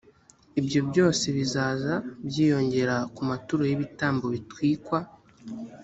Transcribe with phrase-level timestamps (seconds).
[0.59, 1.93] ibyo byose bizaza
[2.27, 4.99] byiyongera ku maturo y’ibitambo bitwikwa